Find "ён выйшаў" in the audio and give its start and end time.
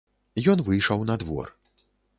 0.53-1.07